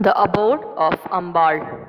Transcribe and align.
The 0.00 0.20
abode 0.20 0.64
of 0.76 1.00
Ambal. 1.12 1.86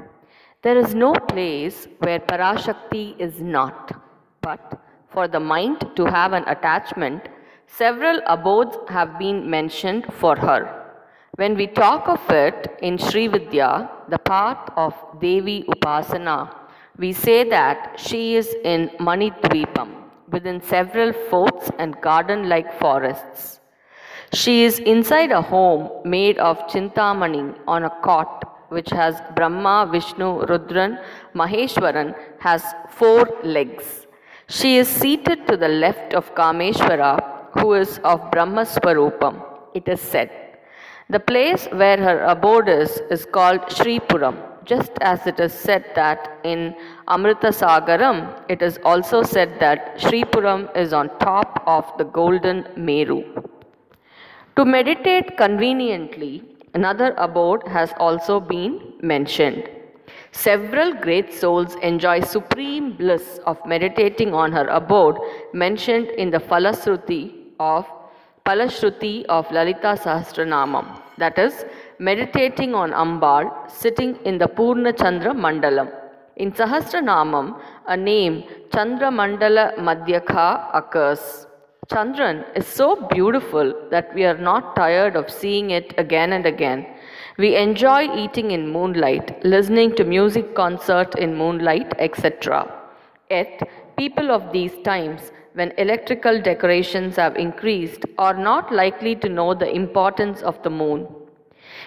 There 0.62 0.78
is 0.78 0.94
no 0.94 1.14
place 1.14 1.88
where 2.00 2.20
Parashakti 2.20 3.20
is 3.20 3.42
not, 3.42 4.00
but 4.42 4.80
for 5.10 5.28
the 5.28 5.40
mind 5.40 5.90
to 5.96 6.06
have 6.06 6.34
an 6.34 6.44
attachment, 6.48 7.28
several 7.66 8.22
abodes 8.28 8.78
have 8.90 9.18
been 9.18 9.50
mentioned 9.50 10.06
for 10.14 10.36
her. 10.36 10.94
When 11.38 11.56
we 11.56 11.66
talk 11.66 12.08
of 12.08 12.30
it 12.30 12.78
in 12.84 13.00
Sri 13.00 13.28
Vidya, 13.28 13.90
the 14.08 14.20
path 14.20 14.70
of 14.76 14.94
Devi 15.20 15.64
Upasana, 15.64 16.54
we 17.00 17.12
say 17.12 17.44
that 17.50 18.00
she 18.00 18.36
is 18.36 18.56
in 18.64 18.90
Manidvipam, 19.00 19.90
within 20.30 20.62
several 20.62 21.12
forts 21.12 21.72
and 21.80 22.00
garden 22.02 22.50
like 22.50 22.80
forests. 22.80 23.62
She 24.34 24.64
is 24.64 24.80
inside 24.80 25.32
a 25.32 25.42
home 25.42 25.90
made 26.04 26.38
of 26.38 26.60
Chintamani 26.68 27.56
on 27.68 27.84
a 27.84 27.90
cot 28.04 28.52
which 28.70 28.90
has 28.90 29.22
Brahma, 29.36 29.88
Vishnu, 29.92 30.46
Rudran, 30.46 31.04
Maheshwaran 31.34 32.16
has 32.40 32.64
four 32.90 33.30
legs. 33.44 34.08
She 34.48 34.78
is 34.78 34.88
seated 34.88 35.48
to 35.48 35.58
the 35.58 35.68
left 35.68 36.14
of 36.14 36.34
Kameshwara 36.36 37.36
who 37.60 37.74
is 37.74 38.00
of 38.04 38.32
Brahma 38.32 38.64
Swarupam, 38.66 39.42
it 39.74 39.88
is 39.88 40.02
said. 40.02 40.30
The 41.10 41.20
place 41.20 41.68
where 41.72 41.98
her 41.98 42.24
abode 42.26 42.68
is 42.68 43.02
is 43.10 43.26
called 43.26 43.62
Shripuram, 43.62 44.38
just 44.66 44.92
as 45.02 45.26
it 45.28 45.40
is 45.40 45.54
said 45.54 45.86
that 45.96 46.40
in 46.44 46.76
Amritasagaram, 47.08 48.42
it 48.50 48.62
is 48.62 48.80
also 48.84 49.22
said 49.22 49.60
that 49.60 49.98
Shripuram 50.00 50.76
is 50.76 50.94
on 50.94 51.10
top 51.20 51.64
of 51.68 51.86
the 51.98 52.06
golden 52.06 52.68
Meru. 52.76 53.35
To 54.58 54.64
meditate 54.64 55.36
conveniently, 55.36 56.42
another 56.74 57.14
abode 57.18 57.68
has 57.68 57.92
also 57.98 58.40
been 58.40 58.94
mentioned. 59.02 59.70
Several 60.32 60.94
great 60.94 61.34
souls 61.34 61.76
enjoy 61.82 62.22
supreme 62.22 62.94
bliss 62.94 63.40
of 63.46 63.58
meditating 63.66 64.34
on 64.34 64.54
her 64.54 64.66
abode 64.68 65.18
mentioned 65.54 66.08
in 66.08 66.30
the 66.30 66.40
Falasruti 66.40 67.34
of 67.60 67.86
Palashruti 68.46 69.26
of 69.26 69.52
Lalita 69.52 69.98
Sahasranamam. 70.02 71.02
That 71.18 71.38
is, 71.38 71.66
meditating 72.00 72.76
on 72.76 72.92
Ambal, 72.92 73.52
sitting 73.70 74.16
in 74.24 74.38
the 74.38 74.48
Purna 74.48 74.94
Chandra 74.94 75.34
Mandalam. 75.34 75.92
In 76.38 76.54
Sahasranamam, 76.54 77.60
a 77.88 77.98
name 77.98 78.44
Chandra 78.72 79.10
Mandala 79.10 79.76
Madhyaga 79.78 80.70
occurs. 80.74 81.48
Chandran 81.88 82.44
is 82.58 82.66
so 82.66 82.96
beautiful 83.10 83.74
that 83.92 84.14
we 84.16 84.26
are 84.26 84.38
not 84.38 84.76
tired 84.76 85.16
of 85.16 85.30
seeing 85.30 85.70
it 85.70 85.94
again 85.98 86.34
and 86.34 86.46
again. 86.46 86.88
We 87.38 87.56
enjoy 87.56 88.16
eating 88.16 88.52
in 88.52 88.72
moonlight, 88.72 89.44
listening 89.44 89.96
to 89.98 90.04
music 90.04 90.56
concert 90.56 91.14
in 91.16 91.36
moonlight, 91.36 91.94
etc. 92.00 92.72
Yet, 93.30 93.70
people 93.98 94.32
of 94.32 94.52
these 94.52 94.74
times, 94.84 95.32
when 95.54 95.74
electrical 95.78 96.42
decorations 96.42 97.18
have 97.18 97.36
increased, 97.36 98.04
are 98.18 98.34
not 98.34 98.74
likely 98.74 99.16
to 99.18 99.30
know 99.30 99.54
the 99.54 99.70
importance 99.70 100.42
of 100.42 100.62
the 100.64 100.72
moon. 100.72 101.08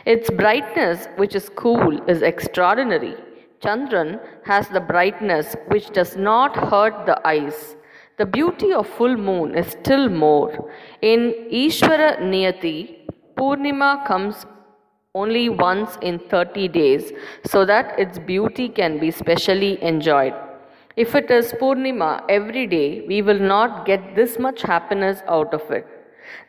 Its 0.07 0.31
brightness, 0.31 1.09
which 1.17 1.35
is 1.35 1.49
cool, 1.49 2.01
is 2.09 2.23
extraordinary. 2.23 3.17
Chandran 3.61 4.21
has 4.45 4.69
the 4.69 4.81
brightness 4.81 5.57
which 5.69 5.91
does 5.91 6.17
not 6.17 6.57
hurt 6.57 7.05
the 7.07 7.21
eyes. 7.27 7.75
The 8.19 8.27
beauty 8.27 8.73
of 8.73 8.89
full 8.89 9.17
moon 9.17 9.55
is 9.55 9.69
still 9.69 10.09
more. 10.09 10.71
In 11.03 11.35
Ishvara 11.53 12.19
Niyati, 12.21 13.07
Purnima 13.37 14.05
comes 14.07 14.45
only 15.15 15.49
once 15.49 15.97
in 16.03 16.19
30 16.19 16.67
days 16.69 17.13
so 17.45 17.65
that 17.65 17.97
its 17.97 18.19
beauty 18.19 18.69
can 18.69 18.99
be 18.99 19.13
specially 19.13 19.81
enjoyed. 19.83 20.35
If 20.97 21.15
it 21.15 21.31
is 21.31 21.53
Purnima 21.53 22.25
every 22.29 22.67
day, 22.67 23.05
we 23.07 23.23
will 23.23 23.39
not 23.39 23.87
get 23.87 24.17
this 24.17 24.37
much 24.37 24.63
happiness 24.63 25.23
out 25.29 25.55
of 25.55 25.71
it. 25.71 25.87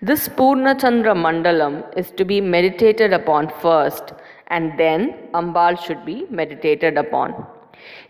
This 0.02 0.28
Purna 0.28 0.74
Chandra 0.74 1.14
Mandalam 1.14 1.76
is 1.96 2.10
to 2.18 2.26
be 2.26 2.42
meditated 2.42 3.14
upon 3.14 3.50
first 3.62 4.14
and 4.48 4.78
then 4.80 5.14
Ambal 5.36 5.80
should 5.86 6.04
be 6.04 6.26
meditated 6.32 6.98
upon. 6.98 7.46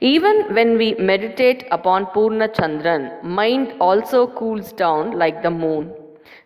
Even 0.01 0.53
when 0.55 0.77
we 0.77 0.93
meditate 0.95 1.65
upon 1.71 2.07
Purna 2.07 2.47
Chandran, 2.49 3.23
mind 3.23 3.73
also 3.79 4.27
cools 4.27 4.71
down 4.71 5.11
like 5.11 5.43
the 5.43 5.51
moon. 5.51 5.93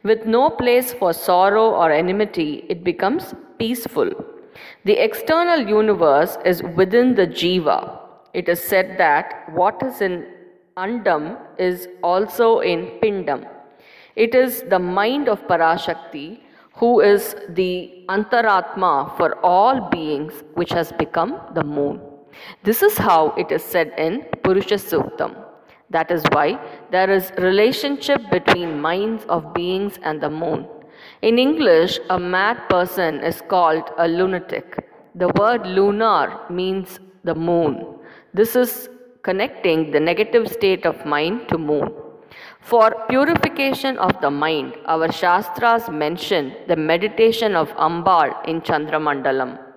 With 0.04 0.26
no 0.26 0.50
place 0.50 0.94
for 0.94 1.14
sorrow 1.14 1.70
or 1.72 1.92
enmity, 1.92 2.66
it 2.70 2.84
becomes 2.84 3.34
peaceful. 3.58 4.12
The 4.86 4.98
external 5.04 5.68
universe 5.68 6.38
is 6.46 6.62
within 6.76 7.16
the 7.16 7.28
jiva. 7.28 8.00
It 8.34 8.50
is 8.50 8.62
said 8.62 8.98
that 8.98 9.50
what 9.54 9.82
is 9.84 10.02
in 10.02 10.26
Andam 10.78 11.38
is 11.58 11.88
also 12.02 12.60
in 12.60 13.00
Pindam. 13.02 13.48
It 14.16 14.36
is 14.36 14.64
the 14.64 14.80
mind 14.80 15.30
of 15.30 15.48
Parashakti 15.48 16.40
who 16.74 17.00
is 17.02 17.36
the 17.50 18.04
Antaratma 18.10 19.16
for 19.18 19.38
all 19.46 19.90
beings 19.90 20.34
which 20.56 20.72
has 20.72 20.92
become 20.94 21.40
the 21.54 21.64
moon. 21.64 22.02
This 22.64 22.82
is 22.82 22.98
how 22.98 23.34
it 23.38 23.52
is 23.52 23.64
said 23.64 23.94
in 23.98 24.26
Purusha 24.44 24.76
Suktam. 24.76 25.36
That 25.90 26.10
is 26.12 26.24
why 26.32 26.60
there 26.92 27.12
is 27.12 27.32
relationship 27.38 28.22
between 28.32 28.82
minds 28.82 29.26
of 29.30 29.54
beings 29.54 30.00
and 30.04 30.20
the 30.22 30.30
moon. 30.30 30.66
In 31.22 31.38
English, 31.38 32.00
a 32.10 32.20
mad 32.20 32.68
person 32.70 33.20
is 33.20 33.42
called 33.42 33.92
a 33.98 34.08
lunatic. 34.08 34.78
The 35.16 35.28
word 35.40 35.68
lunar 35.68 36.40
means 36.50 37.00
the 37.24 37.36
moon. 37.36 38.00
This 38.34 38.56
is 38.56 38.90
connecting 39.22 39.92
the 39.92 40.00
negative 40.00 40.48
state 40.48 40.86
of 40.86 41.06
mind 41.06 41.48
to 41.50 41.58
moon. 41.58 41.94
For 42.62 42.92
purification 43.08 43.98
of 43.98 44.20
the 44.22 44.32
mind, 44.32 44.76
our 44.86 45.12
Shastras 45.12 45.90
mention 45.90 46.56
the 46.68 46.76
meditation 46.76 47.56
of 47.56 47.70
Ambal 47.76 48.34
in 48.48 48.62
Chandramandalam. 48.62 49.73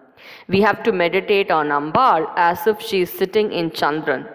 We 0.49 0.61
have 0.61 0.83
to 0.85 0.93
meditate 0.93 1.51
on 1.51 1.69
Ambal 1.69 2.31
as 2.37 2.67
if 2.67 2.81
she 2.81 3.03
is 3.03 3.11
sitting 3.11 3.53
in 3.53 3.71
Chandran. 3.71 4.29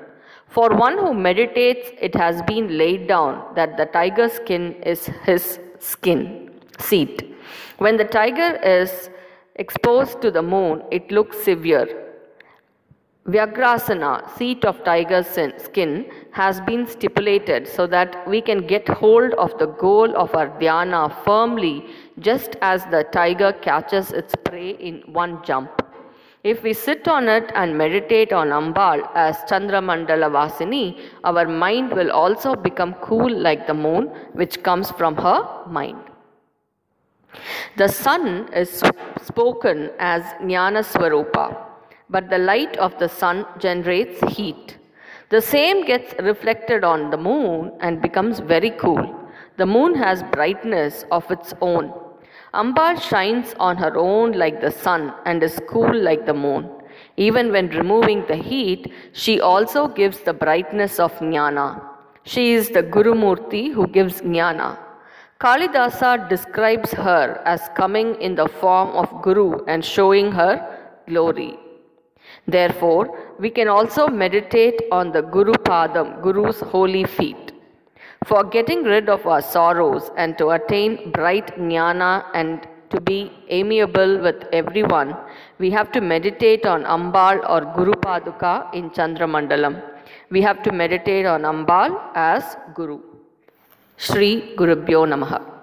For 0.48 0.70
one 0.70 0.98
who 0.98 1.14
meditates, 1.14 1.92
it 2.02 2.14
has 2.16 2.42
been 2.42 2.78
laid 2.78 3.08
down 3.08 3.54
that 3.56 3.78
the 3.78 3.86
tiger 3.86 4.28
skin 4.28 4.76
is 4.84 5.06
his 5.24 5.60
skin 5.80 6.52
seat. 6.78 7.36
When 7.78 7.98
the 7.98 8.04
tiger 8.04 8.58
is 8.64 9.10
exposed 9.56 10.22
to 10.22 10.32
the 10.32 10.42
moon, 10.42 10.84
it 10.92 11.12
looks 11.12 11.42
severe. 11.44 12.01
Vyagrasana, 13.28 14.28
seat 14.36 14.66
of 14.66 14.84
tiger's 14.84 15.28
skin, 15.58 16.12
has 16.32 16.60
been 16.62 16.88
stipulated 16.88 17.68
so 17.68 17.86
that 17.86 18.28
we 18.28 18.42
can 18.42 18.66
get 18.66 18.88
hold 18.90 19.34
of 19.36 19.56
the 19.60 19.68
goal 19.68 20.16
of 20.18 20.34
our 20.34 20.48
dhyana 20.60 21.14
firmly, 21.24 21.86
just 22.20 22.56
as 22.64 22.84
the 22.86 23.04
tiger 23.12 23.54
catches 23.54 24.12
its 24.12 24.34
prey 24.44 24.72
in 24.72 25.04
one 25.14 25.44
jump. 25.44 25.70
If 26.44 26.64
we 26.64 26.74
sit 26.74 27.08
on 27.08 27.28
it 27.28 27.52
and 27.54 27.78
meditate 27.78 28.34
on 28.34 28.48
Ambal 28.48 29.08
as 29.14 29.38
Chandramandala 29.48 30.32
Vasini, 30.32 31.00
our 31.24 31.48
mind 31.48 31.92
will 31.92 32.12
also 32.12 32.56
become 32.56 32.96
cool 33.04 33.30
like 33.30 33.68
the 33.68 33.76
moon, 33.76 34.08
which 34.34 34.64
comes 34.64 34.90
from 34.90 35.16
her 35.18 35.48
mind. 35.68 36.00
The 37.78 37.88
sun 37.88 38.52
is 38.52 38.82
spoken 39.22 39.92
as 40.00 40.24
Jnana 40.42 40.84
Swarupa, 40.84 41.71
but 42.12 42.30
the 42.30 42.38
light 42.38 42.76
of 42.78 42.98
the 43.00 43.08
sun 43.08 43.46
generates 43.58 44.20
heat. 44.36 44.78
The 45.30 45.42
same 45.42 45.86
gets 45.86 46.14
reflected 46.20 46.84
on 46.84 47.10
the 47.10 47.18
moon 47.18 47.72
and 47.80 48.02
becomes 48.02 48.40
very 48.40 48.72
cool. 48.72 49.16
The 49.56 49.66
moon 49.66 49.96
has 49.96 50.24
brightness 50.24 51.06
of 51.10 51.32
its 51.32 51.54
own. 51.62 51.94
Ambal 52.54 53.00
shines 53.00 53.56
on 53.60 53.78
her 53.78 53.98
own 53.98 54.34
like 54.34 54.60
the 54.60 54.72
sun 54.72 55.14
and 55.26 55.42
is 55.42 55.62
cool 55.70 55.96
like 55.96 56.26
the 56.26 56.34
moon. 56.34 56.70
Even 57.16 57.52
when 57.54 57.70
removing 57.70 58.26
the 58.28 58.36
heat, 58.36 58.92
she 59.14 59.40
also 59.40 59.88
gives 59.88 60.20
the 60.20 60.34
brightness 60.34 61.00
of 61.00 61.14
jnana. 61.20 61.82
She 62.24 62.52
is 62.52 62.70
the 62.70 62.84
Guru 62.84 63.14
Murti 63.14 63.74
who 63.74 63.88
gives 63.88 64.22
jnana. 64.22 64.78
Kalidasa 65.40 66.30
describes 66.30 66.92
her 66.92 67.42
as 67.46 67.70
coming 67.76 68.16
in 68.22 68.36
the 68.36 68.48
form 68.48 68.90
of 68.90 69.22
Guru 69.22 69.64
and 69.66 69.84
showing 69.84 70.32
her 70.34 70.54
glory. 71.08 71.58
Therefore, 72.52 73.04
we 73.40 73.50
can 73.50 73.68
also 73.68 74.08
meditate 74.08 74.82
on 74.92 75.12
the 75.12 75.22
Guru 75.22 75.54
Padam, 75.54 76.22
Guru's 76.22 76.60
holy 76.60 77.06
feet. 77.06 77.52
For 78.26 78.44
getting 78.44 78.84
rid 78.84 79.10
of 79.10 79.26
our 79.26 79.42
sorrows 79.42 80.12
and 80.18 80.38
to 80.38 80.50
attain 80.52 81.12
bright 81.12 81.48
jnana 81.58 82.26
and 82.34 82.68
to 82.92 83.00
be 83.02 83.32
amiable 83.50 84.20
with 84.22 84.44
everyone, 84.52 85.16
we 85.60 85.70
have 85.72 85.92
to 85.94 86.02
meditate 86.02 86.66
on 86.66 86.84
Ambal 86.84 87.40
or 87.50 87.62
Guru 87.76 87.94
Paduka 87.94 88.74
in 88.74 88.90
Chandramandalam. 88.92 89.82
We 90.30 90.42
have 90.42 90.62
to 90.64 90.72
meditate 90.72 91.26
on 91.26 91.44
Ambal 91.44 92.00
as 92.16 92.58
Guru. 92.76 93.00
Sri 93.98 94.56
Gurubhyo 94.58 95.06
Namaha. 95.08 95.61